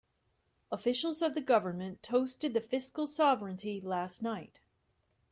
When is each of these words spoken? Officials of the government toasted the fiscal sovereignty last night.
Officials 0.71 1.21
of 1.21 1.35
the 1.35 1.41
government 1.41 2.01
toasted 2.01 2.55
the 2.55 2.59
fiscal 2.61 3.05
sovereignty 3.05 3.79
last 3.79 4.23
night. 4.23 4.59